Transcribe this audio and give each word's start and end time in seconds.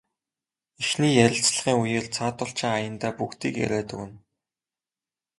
Эхний 0.81 1.13
ярилцлагын 1.25 1.77
үеэр 1.83 2.05
цаадуул 2.15 2.51
чинь 2.57 2.75
аяндаа 2.77 3.11
бүгдийг 3.17 3.55
яриад 3.65 3.89
өгнө. 3.95 4.17